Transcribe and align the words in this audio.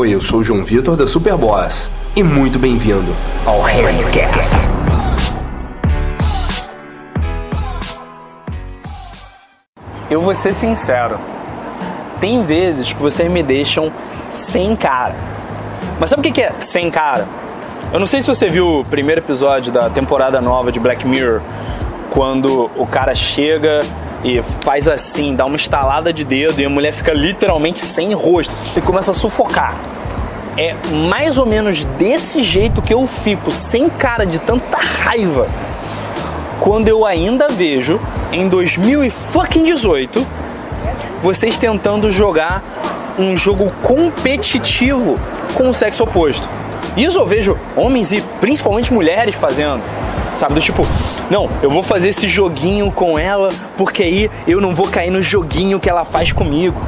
Oi, 0.00 0.14
eu 0.14 0.20
sou 0.20 0.38
o 0.38 0.44
João 0.44 0.64
Vitor 0.64 0.96
da 0.96 1.08
Superboss 1.08 1.90
e 2.14 2.22
muito 2.22 2.56
bem-vindo 2.56 3.12
ao 3.44 3.60
Handcast. 3.60 4.54
Eu 10.08 10.20
vou 10.20 10.36
ser 10.36 10.54
sincero. 10.54 11.18
Tem 12.20 12.40
vezes 12.44 12.92
que 12.92 13.02
vocês 13.02 13.28
me 13.28 13.42
deixam 13.42 13.92
sem 14.30 14.76
cara. 14.76 15.16
Mas 15.98 16.10
sabe 16.10 16.28
o 16.28 16.32
que 16.32 16.42
é 16.42 16.52
sem 16.60 16.92
cara? 16.92 17.26
Eu 17.92 17.98
não 17.98 18.06
sei 18.06 18.22
se 18.22 18.28
você 18.28 18.48
viu 18.48 18.78
o 18.78 18.84
primeiro 18.84 19.20
episódio 19.20 19.72
da 19.72 19.90
temporada 19.90 20.40
nova 20.40 20.70
de 20.70 20.78
Black 20.78 21.04
Mirror, 21.04 21.40
quando 22.10 22.70
o 22.76 22.86
cara 22.86 23.16
chega 23.16 23.80
e 24.24 24.42
faz 24.42 24.88
assim, 24.88 25.34
dá 25.34 25.44
uma 25.44 25.56
estalada 25.56 26.12
de 26.12 26.24
dedo 26.24 26.60
e 26.60 26.64
a 26.64 26.68
mulher 26.68 26.92
fica 26.92 27.12
literalmente 27.12 27.78
sem 27.78 28.12
rosto 28.14 28.52
e 28.76 28.80
começa 28.80 29.10
a 29.12 29.14
sufocar. 29.14 29.76
É 30.56 30.74
mais 31.08 31.38
ou 31.38 31.46
menos 31.46 31.84
desse 31.84 32.42
jeito 32.42 32.82
que 32.82 32.92
eu 32.92 33.06
fico, 33.06 33.52
sem 33.52 33.88
cara 33.88 34.26
de 34.26 34.40
tanta 34.40 34.76
raiva, 34.76 35.46
quando 36.60 36.88
eu 36.88 37.06
ainda 37.06 37.48
vejo 37.48 38.00
em 38.32 38.48
2018 38.48 40.26
vocês 41.22 41.56
tentando 41.56 42.10
jogar 42.10 42.62
um 43.18 43.36
jogo 43.36 43.72
competitivo 43.82 45.14
com 45.54 45.68
o 45.68 45.74
sexo 45.74 46.04
oposto. 46.04 46.48
Isso 46.96 47.18
eu 47.18 47.26
vejo 47.26 47.58
homens 47.76 48.12
e 48.12 48.20
principalmente 48.40 48.92
mulheres 48.92 49.34
fazendo. 49.34 49.82
Sabe, 50.38 50.54
do 50.54 50.60
tipo, 50.60 50.86
não, 51.28 51.48
eu 51.60 51.68
vou 51.68 51.82
fazer 51.82 52.10
esse 52.10 52.28
joguinho 52.28 52.92
com 52.92 53.18
ela 53.18 53.50
porque 53.76 54.04
aí 54.04 54.30
eu 54.46 54.60
não 54.60 54.72
vou 54.72 54.86
cair 54.86 55.10
no 55.10 55.20
joguinho 55.20 55.80
que 55.80 55.90
ela 55.90 56.04
faz 56.04 56.30
comigo. 56.30 56.78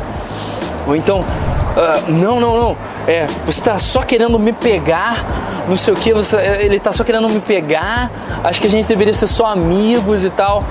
Ou 0.87 0.95
então, 0.95 1.21
uh, 1.21 2.11
não, 2.13 2.39
não, 2.39 2.59
não, 2.59 2.77
é, 3.09 3.27
você 3.45 3.61
tá 3.61 3.77
só 3.79 4.03
querendo 4.03 4.39
me 4.39 4.53
pegar, 4.53 5.27
não 5.69 5.77
sei 5.77 5.93
o 5.93 5.97
que, 5.97 6.15
você, 6.15 6.37
ele 6.61 6.79
tá 6.79 6.93
só 6.93 7.02
querendo 7.02 7.29
me 7.29 7.41
pegar, 7.41 8.11
acho 8.45 8.61
que 8.61 8.69
a 8.69 8.71
gente 8.71 8.87
deveria 8.87 9.13
ser 9.13 9.27
só 9.27 9.47
amigos 9.47 10.24
e 10.24 10.30
tal. 10.30 10.63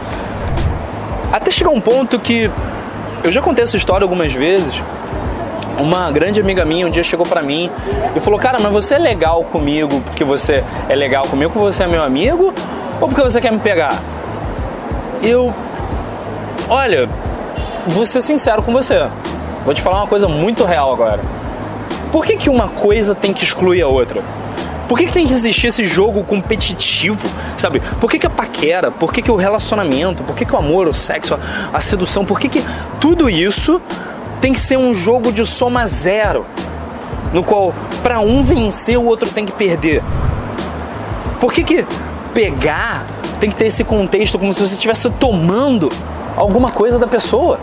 Até 1.34 1.52
chegar 1.52 1.70
um 1.70 1.82
ponto 1.82 2.18
que 2.18 2.50
eu 3.24 3.32
já 3.32 3.42
contei 3.42 3.64
essa 3.64 3.76
história 3.76 4.06
algumas 4.06 4.34
vezes. 4.34 4.82
Uma 5.78 6.12
grande 6.12 6.42
amiga 6.42 6.66
minha 6.66 6.86
um 6.88 6.90
dia 6.90 7.04
chegou 7.04 7.26
para 7.26 7.42
mim 7.42 7.70
e 8.16 8.20
falou: 8.20 8.40
Cara, 8.40 8.60
mas 8.60 8.72
você 8.72 8.96
é 8.96 8.98
legal 8.98 9.44
comigo 9.46 10.02
porque 10.02 10.24
você 10.24 10.64
é 10.90 10.96
legal 10.96 11.26
comigo, 11.28 11.52
porque 11.52 11.66
você 11.66 11.84
é 11.84 11.88
meu 11.88 12.04
amigo 12.04 12.54
ou 13.02 13.08
porque 13.08 13.22
você 13.22 13.40
quer 13.40 13.52
me 13.52 13.60
pegar? 13.60 14.02
Eu. 15.22 15.54
Olha, 16.68 17.10
vou 17.88 18.06
ser 18.06 18.22
sincero 18.22 18.62
com 18.62 18.72
você. 18.72 19.08
Vou 19.66 19.74
te 19.74 19.82
falar 19.82 19.98
uma 19.98 20.08
coisa 20.08 20.28
muito 20.28 20.64
real 20.66 20.92
agora. 20.94 21.22
Por 22.12 22.26
que, 22.26 22.38
que 22.38 22.50
uma 22.50 22.68
coisa 22.68 23.14
tem 23.14 23.34
que 23.34 23.44
excluir 23.44 23.82
a 23.82 23.88
outra? 23.88 24.24
Por 24.88 24.98
que, 24.98 25.06
que 25.06 25.14
tem 25.14 25.28
que 25.28 25.34
existir 25.34 25.68
esse 25.68 25.86
jogo 25.86 26.24
competitivo, 26.24 27.30
sabe? 27.56 27.80
Por 28.00 28.10
que, 28.10 28.18
que 28.18 28.26
a 28.26 28.30
paquera? 28.30 28.90
Por 28.90 29.14
que, 29.14 29.22
que 29.22 29.30
o 29.30 29.36
relacionamento? 29.36 30.24
Por 30.24 30.36
que, 30.36 30.46
que 30.46 30.56
o 30.56 30.58
amor, 30.58 30.88
o 30.88 30.94
sexo, 30.94 31.36
a, 31.36 31.78
a 31.78 31.80
sedução? 31.80 32.26
Por 32.26 32.40
que, 32.40 32.50
que 32.50 32.64
tudo 33.00 33.30
isso 33.30 33.80
tem 34.42 34.52
que 34.52 34.60
ser 34.60 34.78
um 34.78 34.92
jogo 34.92 35.32
de 35.32 35.46
soma 35.46 35.86
zero? 35.86 36.44
No 37.32 37.44
qual, 37.44 37.76
para 38.02 38.20
um 38.20 38.44
vencer, 38.44 38.98
o 38.98 39.06
outro 39.06 39.30
tem 39.30 39.46
que 39.46 39.52
perder. 39.52 40.02
Por 41.40 41.54
que, 41.54 41.64
que 41.64 41.86
pegar 42.34 43.06
tem 43.40 43.50
que 43.50 43.56
ter 43.56 43.68
esse 43.68 43.84
contexto 43.84 44.38
como 44.38 44.54
se 44.54 44.60
você 44.60 44.74
estivesse 44.74 45.10
tomando 45.12 45.90
alguma 46.36 46.72
coisa 46.72 47.00
da 47.00 47.08
pessoa? 47.08 47.60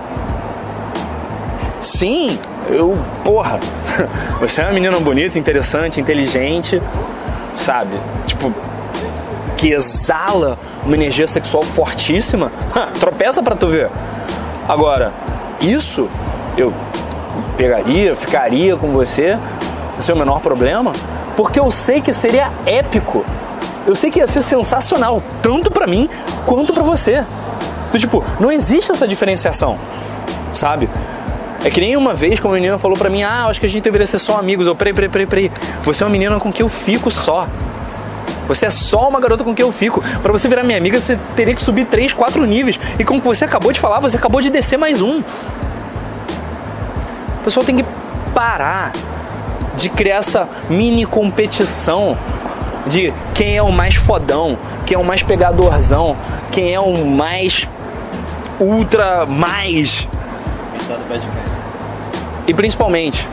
Sim, 1.81 2.39
eu, 2.71 2.95
porra, 3.23 3.61
você 4.41 4.63
é 4.63 4.65
uma 4.65 4.73
menina 4.73 4.99
bonita, 4.99 5.39
interessante, 5.39 6.01
inteligente, 6.01 6.83
sabe? 7.57 7.93
Tipo, 8.25 8.53
que 9.57 9.71
exala 9.71 10.59
uma 10.85 10.95
energia 10.95 11.27
sexual 11.27 11.63
fortíssima. 11.63 12.51
Tropeça 13.01 13.43
pra 13.43 13.55
tu 13.55 13.69
ver. 13.69 13.91
Agora, 14.69 15.13
isso 15.61 16.09
eu 16.57 16.73
pegaria, 17.57 18.15
ficaria 18.17 18.77
com 18.77 18.93
você, 18.93 19.39
sem 20.01 20.15
o 20.15 20.19
menor 20.19 20.41
problema, 20.41 20.93
porque 21.37 21.59
eu 21.59 21.71
sei 21.71 22.01
que 22.01 22.13
seria 22.13 22.51
épico. 22.67 23.25
Eu 23.87 23.95
sei 23.95 24.11
que 24.11 24.19
ia 24.19 24.27
ser 24.27 24.43
sensacional, 24.43 25.23
tanto 25.41 25.71
para 25.71 25.87
mim 25.87 26.09
quanto 26.45 26.73
para 26.75 26.83
você. 26.83 27.25
Do 27.93 27.99
tipo, 27.99 28.25
não 28.41 28.51
existe 28.51 28.91
essa 28.91 29.07
diferenciação, 29.07 29.79
sabe? 30.53 30.91
É 31.65 31.71
que 31.71 31.81
nem 31.81 31.97
uma 31.97 32.13
vez 32.13 32.39
que 32.39 32.47
uma 32.47 32.55
menina 32.55 32.79
falou 32.79 32.97
pra 32.97 33.09
mim, 33.09 33.23
ah, 33.23 33.47
acho 33.47 33.61
que 33.61 33.67
a 33.67 33.69
gente 33.69 33.83
deveria 33.83 34.07
ser 34.07 34.19
só 34.19 34.39
amigos. 34.39 34.67
Eu, 34.67 34.75
peraí, 34.75 34.93
peraí, 34.93 35.09
peraí, 35.09 35.27
peraí. 35.27 35.53
Você 35.85 36.03
é 36.03 36.07
uma 36.07 36.13
menina 36.13 36.39
com 36.39 36.53
quem 36.53 36.65
eu 36.65 36.69
fico 36.69 37.11
só. 37.11 37.49
Você 38.49 38.67
é 38.67 38.71
só 38.71 39.09
uma 39.09 39.21
garota 39.21 39.43
com 39.43 39.55
quem 39.55 39.65
eu 39.65 39.73
fico. 39.73 40.03
Para 40.23 40.33
você 40.33 40.49
virar 40.49 40.63
minha 40.63 40.79
amiga, 40.79 41.01
você 41.01 41.19
teria 41.35 41.55
que 41.55 41.61
subir 41.61 41.87
3, 41.87 42.13
4 42.13 42.45
níveis. 42.45 42.79
E 42.99 43.05
como 43.05 43.21
você 43.21 43.45
acabou 43.45 43.73
de 43.73 43.81
falar, 43.81 44.01
você 44.01 44.17
acabou 44.17 44.41
de 44.41 44.51
descer 44.51 44.77
mais 44.77 45.01
um. 45.01 45.21
O 47.41 47.45
pessoal 47.45 47.65
tem 47.65 47.77
que 47.77 47.85
parar 48.35 48.93
de 49.77 49.89
criar 49.89 50.17
essa 50.17 50.49
mini 50.71 51.05
competição 51.05 52.17
de 52.87 53.13
quem 53.35 53.57
é 53.57 53.63
o 53.63 53.73
mais 53.73 53.95
fodão, 53.95 54.59
quem 54.85 54.97
é 54.97 54.99
o 54.99 55.05
mais 55.05 55.23
pegadorzão, 55.23 56.17
quem 56.53 56.73
é 56.73 56.81
o 56.81 57.07
mais 57.07 57.67
ultra 58.61 59.27
mais. 59.27 60.09
E 62.47 62.55
principalmente, 62.55 63.29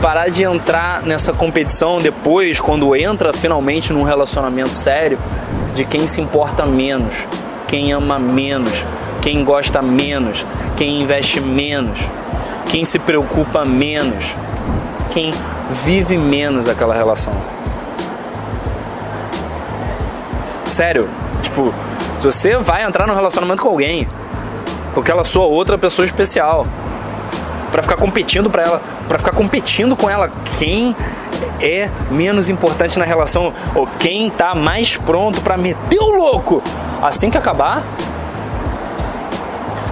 parar 0.00 0.28
de 0.28 0.42
entrar 0.42 1.02
nessa 1.02 1.32
competição 1.32 2.00
depois, 2.00 2.58
quando 2.58 2.96
entra 2.96 3.32
finalmente 3.32 3.92
num 3.92 4.02
relacionamento 4.02 4.74
sério, 4.74 5.18
de 5.74 5.84
quem 5.84 6.06
se 6.06 6.20
importa 6.20 6.66
menos, 6.66 7.14
quem 7.68 7.92
ama 7.92 8.18
menos, 8.18 8.72
quem 9.20 9.44
gosta 9.44 9.80
menos, 9.80 10.44
quem 10.76 11.02
investe 11.02 11.40
menos, 11.40 11.98
quem 12.68 12.84
se 12.84 12.98
preocupa 12.98 13.64
menos, 13.64 14.24
quem 15.10 15.32
vive 15.84 16.18
menos 16.18 16.68
aquela 16.68 16.94
relação. 16.94 17.32
Sério, 20.72 21.06
tipo, 21.42 21.70
se 22.18 22.24
você 22.24 22.56
vai 22.56 22.82
entrar 22.82 23.06
num 23.06 23.14
relacionamento 23.14 23.60
com 23.60 23.68
alguém, 23.68 24.08
porque 24.94 25.10
ela 25.10 25.22
sua 25.22 25.44
outra 25.44 25.76
pessoa 25.76 26.06
especial, 26.06 26.64
para 27.70 27.82
ficar 27.82 27.96
competindo 27.96 28.48
para 28.48 28.62
ela, 28.62 28.82
para 29.06 29.18
ficar 29.18 29.34
competindo 29.34 29.94
com 29.94 30.08
ela 30.08 30.30
quem 30.58 30.96
é 31.60 31.90
menos 32.10 32.48
importante 32.48 32.98
na 32.98 33.04
relação 33.04 33.52
ou 33.74 33.86
quem 33.98 34.30
tá 34.30 34.54
mais 34.54 34.96
pronto 34.96 35.42
para 35.42 35.58
meter 35.58 35.98
o 35.98 36.16
louco. 36.16 36.62
Assim 37.02 37.28
que 37.28 37.36
acabar, 37.36 37.82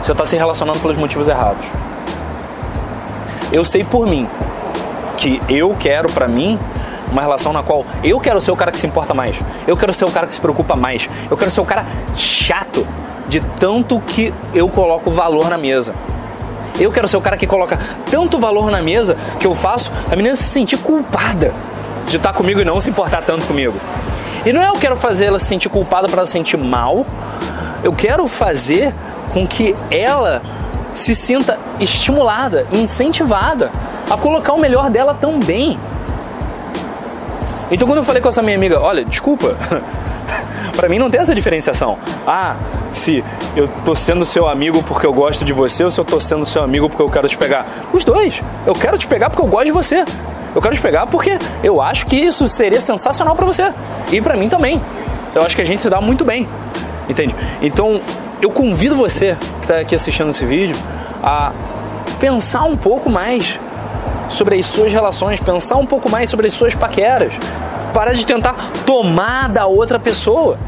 você 0.02 0.14
tá 0.14 0.24
se 0.24 0.34
relacionando 0.34 0.80
pelos 0.80 0.96
motivos 0.96 1.28
errados. 1.28 1.66
Eu 3.52 3.64
sei 3.66 3.84
por 3.84 4.08
mim 4.08 4.26
que 5.18 5.40
eu 5.46 5.76
quero 5.78 6.10
para 6.10 6.26
mim 6.26 6.58
uma 7.10 7.22
relação 7.22 7.52
na 7.52 7.62
qual 7.62 7.84
eu 8.02 8.20
quero 8.20 8.40
ser 8.40 8.50
o 8.50 8.56
cara 8.56 8.70
que 8.70 8.80
se 8.80 8.86
importa 8.86 9.12
mais. 9.12 9.36
Eu 9.66 9.76
quero 9.76 9.92
ser 9.92 10.04
o 10.04 10.10
cara 10.10 10.26
que 10.26 10.34
se 10.34 10.40
preocupa 10.40 10.76
mais. 10.76 11.08
Eu 11.30 11.36
quero 11.36 11.50
ser 11.50 11.60
o 11.60 11.64
cara 11.64 11.84
chato 12.16 12.86
de 13.28 13.40
tanto 13.40 14.00
que 14.00 14.32
eu 14.54 14.68
coloco 14.68 15.10
valor 15.10 15.48
na 15.48 15.58
mesa. 15.58 15.94
Eu 16.78 16.90
quero 16.90 17.06
ser 17.06 17.16
o 17.16 17.20
cara 17.20 17.36
que 17.36 17.46
coloca 17.46 17.78
tanto 18.10 18.38
valor 18.38 18.70
na 18.70 18.82
mesa 18.82 19.16
que 19.38 19.46
eu 19.46 19.54
faço 19.54 19.92
a 20.10 20.16
menina 20.16 20.34
se 20.34 20.44
sentir 20.44 20.78
culpada 20.78 21.52
de 22.06 22.16
estar 22.16 22.32
comigo 22.32 22.60
e 22.60 22.64
não 22.64 22.80
se 22.80 22.90
importar 22.90 23.22
tanto 23.22 23.46
comigo. 23.46 23.74
E 24.44 24.52
não 24.52 24.62
é 24.62 24.68
eu 24.68 24.74
quero 24.74 24.96
fazer 24.96 25.26
ela 25.26 25.38
se 25.38 25.44
sentir 25.44 25.68
culpada 25.68 26.08
para 26.08 26.18
ela 26.18 26.26
se 26.26 26.32
sentir 26.32 26.56
mal. 26.56 27.06
Eu 27.84 27.92
quero 27.92 28.26
fazer 28.26 28.94
com 29.32 29.46
que 29.46 29.76
ela 29.90 30.42
se 30.92 31.14
sinta 31.14 31.58
estimulada, 31.78 32.66
incentivada 32.72 33.70
a 34.10 34.16
colocar 34.16 34.52
o 34.52 34.58
melhor 34.58 34.90
dela 34.90 35.14
também. 35.14 35.78
Então 37.70 37.86
quando 37.86 37.98
eu 37.98 38.04
falei 38.04 38.20
com 38.20 38.28
essa 38.28 38.42
minha 38.42 38.56
amiga, 38.56 38.80
olha, 38.80 39.04
desculpa, 39.04 39.56
para 40.74 40.88
mim 40.88 40.98
não 40.98 41.10
tem 41.10 41.20
essa 41.20 41.34
diferenciação. 41.34 41.98
Ah, 42.26 42.56
se 42.92 43.24
eu 43.56 43.68
tô 43.84 43.94
sendo 43.94 44.24
seu 44.24 44.48
amigo 44.48 44.82
porque 44.82 45.06
eu 45.06 45.12
gosto 45.12 45.44
de 45.44 45.52
você 45.52 45.84
ou 45.84 45.90
se 45.90 46.00
eu 46.00 46.04
tô 46.04 46.20
sendo 46.20 46.44
seu 46.44 46.62
amigo 46.62 46.88
porque 46.88 47.02
eu 47.02 47.08
quero 47.08 47.28
te 47.28 47.36
pegar. 47.36 47.66
Os 47.92 48.04
dois. 48.04 48.42
Eu 48.66 48.74
quero 48.74 48.98
te 48.98 49.06
pegar 49.06 49.30
porque 49.30 49.44
eu 49.44 49.48
gosto 49.48 49.66
de 49.66 49.72
você. 49.72 50.04
Eu 50.54 50.60
quero 50.60 50.74
te 50.74 50.80
pegar 50.80 51.06
porque 51.06 51.38
eu 51.62 51.80
acho 51.80 52.06
que 52.06 52.16
isso 52.16 52.48
seria 52.48 52.80
sensacional 52.80 53.36
para 53.36 53.46
você. 53.46 53.72
E 54.10 54.20
para 54.20 54.36
mim 54.36 54.48
também. 54.48 54.80
Eu 55.34 55.42
acho 55.42 55.54
que 55.54 55.62
a 55.62 55.64
gente 55.64 55.80
se 55.80 55.88
dá 55.88 56.00
muito 56.00 56.24
bem. 56.24 56.48
Entende? 57.08 57.34
Então, 57.62 58.00
eu 58.42 58.50
convido 58.50 58.96
você 58.96 59.36
que 59.58 59.64
está 59.64 59.78
aqui 59.78 59.94
assistindo 59.94 60.30
esse 60.30 60.44
vídeo 60.44 60.76
a 61.22 61.52
pensar 62.18 62.64
um 62.64 62.74
pouco 62.74 63.10
mais 63.10 63.58
sobre 64.30 64.56
as 64.56 64.64
suas 64.64 64.92
relações, 64.92 65.40
pensar 65.40 65.76
um 65.76 65.84
pouco 65.84 66.08
mais 66.08 66.30
sobre 66.30 66.46
as 66.46 66.54
suas 66.54 66.74
paqueras. 66.74 67.34
Parar 67.92 68.12
de 68.12 68.24
tentar 68.24 68.54
tomar 68.86 69.48
da 69.48 69.66
outra 69.66 69.98
pessoa. 69.98 70.58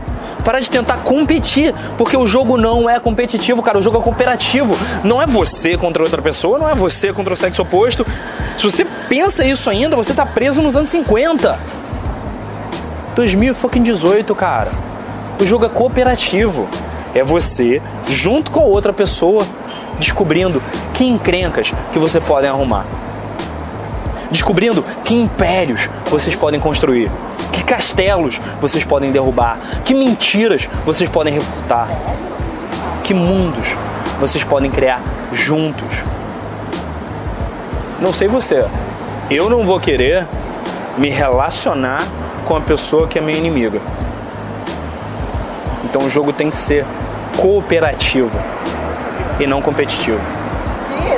Parar 0.44 0.58
de 0.58 0.68
tentar 0.68 0.98
competir, 0.98 1.72
porque 1.96 2.16
o 2.16 2.26
jogo 2.26 2.56
não 2.58 2.90
é 2.90 2.98
competitivo, 2.98 3.62
cara. 3.62 3.78
O 3.78 3.82
jogo 3.82 3.98
é 3.98 4.02
cooperativo. 4.02 4.76
Não 5.04 5.22
é 5.22 5.26
você 5.26 5.76
contra 5.76 6.02
outra 6.02 6.20
pessoa, 6.20 6.58
não 6.58 6.68
é 6.68 6.74
você 6.74 7.12
contra 7.12 7.32
o 7.32 7.36
sexo 7.36 7.62
oposto. 7.62 8.04
Se 8.58 8.64
você 8.64 8.84
pensa 9.08 9.44
isso 9.44 9.70
ainda, 9.70 9.94
você 9.94 10.12
tá 10.12 10.26
preso 10.26 10.60
nos 10.60 10.76
anos 10.76 10.90
50. 10.90 11.58
2018, 13.14 14.34
cara. 14.34 14.70
O 15.40 15.46
jogo 15.46 15.64
é 15.64 15.68
cooperativo. 15.68 16.68
É 17.14 17.22
você, 17.22 17.80
junto 18.08 18.50
com 18.50 18.60
outra 18.60 18.92
pessoa, 18.92 19.46
descobrindo 19.98 20.62
que 20.94 21.04
encrencas 21.04 21.70
que 21.92 21.98
você 21.98 22.20
pode 22.20 22.46
arrumar. 22.46 22.86
Descobrindo 24.32 24.84
que 25.04 25.14
impérios 25.14 25.88
vocês 26.10 26.34
podem 26.34 26.58
construir 26.58 27.08
que 27.52 27.62
castelos 27.62 28.40
vocês 28.60 28.84
podem 28.84 29.12
derrubar? 29.12 29.58
Que 29.84 29.94
mentiras 29.94 30.68
vocês 30.84 31.08
podem 31.08 31.32
refutar? 31.32 31.88
Que 33.04 33.12
mundos 33.12 33.76
vocês 34.18 34.42
podem 34.42 34.70
criar 34.70 35.00
juntos? 35.32 36.02
Não 38.00 38.12
sei 38.12 38.26
você. 38.26 38.64
Eu 39.30 39.48
não 39.48 39.64
vou 39.64 39.78
querer 39.78 40.26
me 40.96 41.10
relacionar 41.10 42.02
com 42.44 42.56
a 42.56 42.60
pessoa 42.60 43.06
que 43.06 43.18
é 43.18 43.22
minha 43.22 43.38
inimiga. 43.38 43.80
Então 45.84 46.02
o 46.02 46.10
jogo 46.10 46.32
tem 46.32 46.48
que 46.48 46.56
ser 46.56 46.86
cooperativo 47.36 48.38
e 49.38 49.46
não 49.46 49.60
competitivo. 49.60 50.20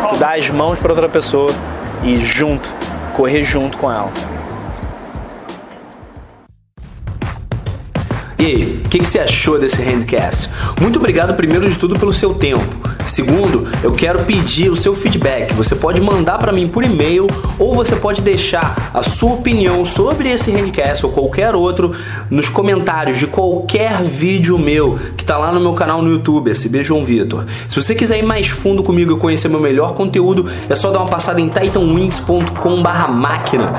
Tu 0.08 0.16
dá 0.16 0.34
as 0.34 0.50
mãos 0.50 0.78
para 0.78 0.90
outra 0.90 1.08
pessoa 1.08 1.50
e 2.02 2.16
junto, 2.16 2.74
correr 3.14 3.44
junto 3.44 3.78
com 3.78 3.90
ela. 3.90 4.12
E 8.38 8.44
aí, 8.44 8.82
o 8.84 8.88
que, 8.88 8.98
que, 8.98 9.06
você 9.06 9.20
achou 9.20 9.58
desse 9.58 9.80
handcast? 9.80 10.50
Muito 10.78 10.98
obrigado, 10.98 11.32
primeiro 11.34 11.70
de 11.70 11.78
tudo, 11.78 11.98
pelo 11.98 12.12
seu 12.12 12.34
tempo. 12.34 12.84
Segundo, 13.06 13.66
eu 13.82 13.92
quero 13.92 14.24
pedir 14.24 14.70
o 14.70 14.76
seu 14.76 14.94
feedback. 14.94 15.54
Você 15.54 15.74
pode 15.74 16.00
mandar 16.00 16.38
para 16.38 16.52
mim 16.52 16.68
por 16.68 16.84
e-mail 16.84 17.26
ou 17.58 17.74
você 17.74 17.96
pode 17.96 18.20
deixar 18.20 18.90
a 18.92 19.02
sua 19.02 19.34
opinião 19.34 19.84
sobre 19.84 20.30
esse 20.30 20.50
handcast 20.50 21.06
ou 21.06 21.12
qualquer 21.12 21.54
outro 21.54 21.92
nos 22.28 22.48
comentários 22.48 23.18
de 23.18 23.26
qualquer 23.26 24.02
vídeo 24.02 24.58
meu 24.58 24.98
que 25.24 25.26
tá 25.26 25.38
lá 25.38 25.50
no 25.50 25.58
meu 25.58 25.72
canal 25.72 26.02
no 26.02 26.10
YouTube, 26.10 26.50
SB 26.50 26.84
João 26.84 27.02
Vitor. 27.02 27.46
Se 27.66 27.80
você 27.80 27.94
quiser 27.94 28.18
ir 28.18 28.22
mais 28.22 28.48
fundo 28.48 28.82
comigo 28.82 29.14
e 29.14 29.16
conhecer 29.16 29.48
meu 29.48 29.58
melhor 29.58 29.94
conteúdo, 29.94 30.44
é 30.68 30.76
só 30.76 30.90
dar 30.90 30.98
uma 30.98 31.08
passada 31.08 31.40
em 31.40 31.48
titanwings.com/máquina. 31.48 33.72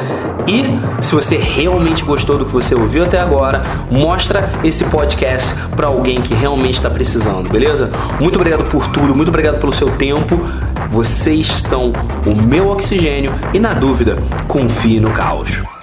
E 0.47 0.65
se 1.03 1.13
você 1.13 1.37
realmente 1.37 2.03
gostou 2.03 2.39
do 2.39 2.45
que 2.45 2.51
você 2.51 2.73
ouviu 2.73 3.03
até 3.03 3.19
agora, 3.19 3.61
mostra 3.91 4.49
esse 4.63 4.85
podcast 4.85 5.53
para 5.75 5.85
alguém 5.85 6.19
que 6.19 6.33
realmente 6.33 6.73
está 6.75 6.89
precisando, 6.89 7.47
beleza? 7.47 7.91
Muito 8.19 8.37
obrigado 8.37 8.63
por 8.65 8.87
tudo, 8.87 9.15
muito 9.15 9.29
obrigado 9.29 9.59
pelo 9.59 9.71
seu 9.71 9.91
tempo. 9.91 10.41
Vocês 10.89 11.45
são 11.47 11.93
o 12.25 12.33
meu 12.33 12.69
oxigênio 12.69 13.31
e, 13.53 13.59
na 13.59 13.75
dúvida, 13.75 14.17
confie 14.47 14.99
no 14.99 15.11
caos. 15.11 15.74